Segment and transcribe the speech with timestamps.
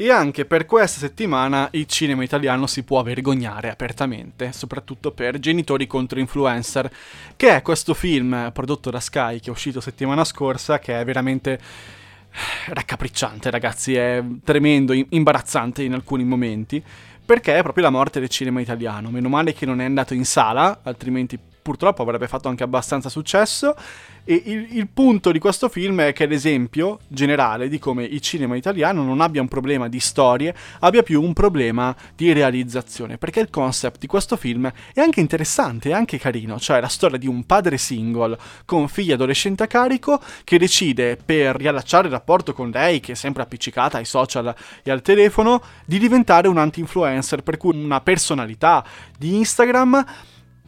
[0.00, 5.88] E anche per questa settimana il cinema italiano si può vergognare apertamente, soprattutto per Genitori
[5.88, 6.88] contro Influencer,
[7.34, 11.58] che è questo film prodotto da Sky che è uscito settimana scorsa, che è veramente
[12.68, 16.80] raccapricciante, ragazzi, è tremendo, imbarazzante in alcuni momenti,
[17.26, 19.10] perché è proprio la morte del cinema italiano.
[19.10, 21.36] Meno male che non è andato in sala, altrimenti
[21.68, 23.76] purtroppo avrebbe fatto anche abbastanza successo.
[24.24, 28.20] E il, il, punto di questo film è che è l'esempio generale di come il
[28.20, 33.18] cinema italiano non abbia un problema di storie, abbia più un problema di realizzazione.
[33.18, 36.58] Perché il concept di questo film è anche interessante, è anche carino.
[36.58, 41.56] Cioè la storia di un padre single con figlia adolescente a carico che decide per
[41.56, 45.98] riallacciare il rapporto con lei, che è sempre appiccicata ai social e al telefono, di
[45.98, 48.82] diventare un anti-influencer, per cui una personalità
[49.18, 50.04] di Instagram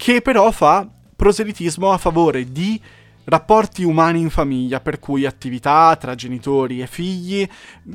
[0.01, 2.81] che però fa proselitismo a favore di
[3.25, 7.47] rapporti umani in famiglia, per cui attività tra genitori e figli,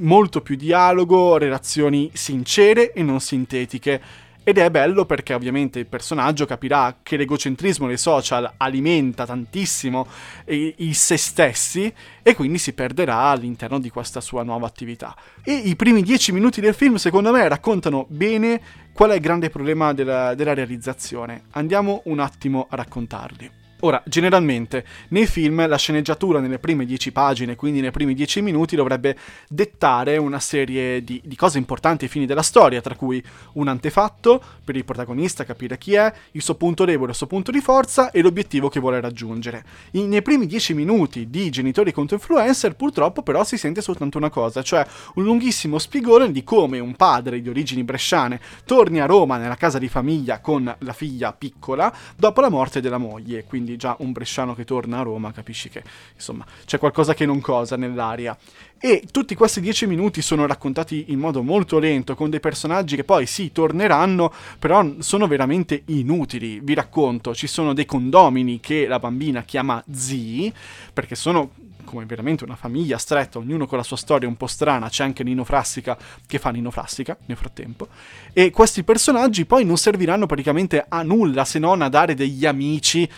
[0.01, 3.99] molto più dialogo, relazioni sincere e non sintetiche.
[4.47, 10.05] Ed è bello perché ovviamente il personaggio capirà che l'egocentrismo dei social alimenta tantissimo
[10.45, 15.15] i, se stessi e quindi si perderà all'interno di questa sua nuova attività.
[15.43, 18.61] E i primi dieci minuti del film secondo me raccontano bene
[18.93, 21.45] qual è il grande problema della, della realizzazione.
[21.53, 23.64] Andiamo un attimo a raccontarli.
[23.81, 28.77] Ora, generalmente nei film la sceneggiatura nelle prime dieci pagine, quindi nei primi dieci minuti,
[28.77, 29.17] dovrebbe
[29.49, 33.21] dettare una serie di, di, cose importanti ai fini della storia, tra cui
[33.53, 37.51] un antefatto per il protagonista, capire chi è, il suo punto debole, il suo punto
[37.51, 39.65] di forza e l'obiettivo che vuole raggiungere.
[39.91, 44.29] In, nei primi dieci minuti di Genitori contro Influencer, purtroppo però si sente soltanto una
[44.29, 49.35] cosa, cioè un lunghissimo spigone di come un padre di origini bresciane torni a Roma
[49.35, 53.77] nella casa di famiglia con la figlia piccola dopo la morte della moglie, quindi quindi
[53.77, 55.81] già un bresciano che torna a Roma capisci che
[56.13, 58.37] insomma c'è qualcosa che non cosa nell'aria.
[58.77, 63.03] E tutti questi dieci minuti sono raccontati in modo molto lento, con dei personaggi che
[63.03, 66.59] poi sì, torneranno, però sono veramente inutili.
[66.61, 70.53] Vi racconto, ci sono dei condomini che la bambina chiama zii,
[70.93, 71.51] perché sono
[71.85, 75.23] come veramente una famiglia stretta, ognuno con la sua storia un po' strana, c'è anche
[75.23, 75.97] Nino Frassica
[76.27, 77.87] che fa Nino Frassica nel frattempo,
[78.33, 83.09] e questi personaggi poi non serviranno praticamente a nulla se non a dare degli amici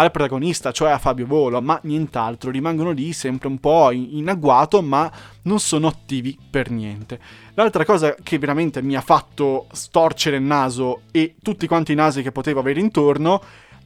[0.00, 4.80] al protagonista, cioè a Fabio Volo, ma nient'altro, rimangono lì sempre un po' in agguato,
[4.80, 5.10] ma
[5.42, 7.20] non sono attivi per niente.
[7.52, 12.22] L'altra cosa che veramente mi ha fatto storcere il naso e tutti quanti i nasi
[12.22, 13.42] che potevo avere intorno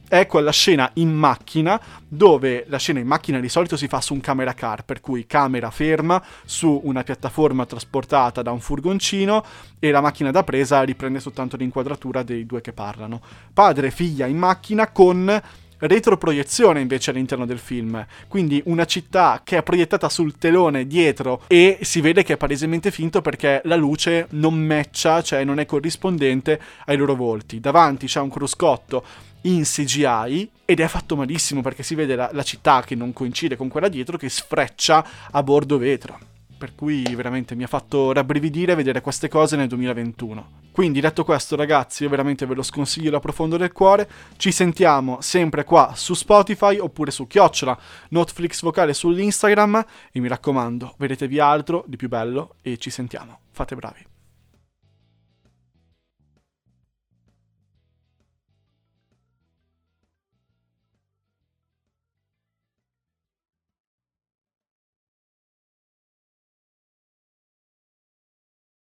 [0.07, 4.13] è quella scena in macchina dove la scena in macchina di solito si fa su
[4.13, 9.43] un camera car, per cui camera ferma su una piattaforma trasportata da un furgoncino
[9.79, 13.19] e la macchina da presa riprende soltanto l'inquadratura dei due che parlano.
[13.51, 15.41] Padre e figlia in macchina con
[15.79, 21.79] retroproiezione invece all'interno del film, quindi una città che è proiettata sul telone dietro e
[21.81, 26.59] si vede che è palesemente finto perché la luce non matcha, cioè non è corrispondente
[26.85, 27.59] ai loro volti.
[27.59, 29.03] Davanti c'è un cruscotto
[29.41, 33.55] in CGI ed è fatto malissimo perché si vede la, la città che non coincide
[33.55, 36.33] con quella dietro che sfreccia a bordo vetro.
[36.57, 40.63] Per cui veramente mi ha fatto rabbrividire vedere queste cose nel 2021.
[40.71, 45.21] Quindi detto questo ragazzi io veramente ve lo sconsiglio da profondo del cuore, ci sentiamo
[45.21, 47.77] sempre qua su Spotify oppure su Chiocciola,
[48.09, 53.75] Netflix vocale sull'Instagram e mi raccomando, vedetevi altro di più bello e ci sentiamo, fate
[53.75, 54.14] bravi.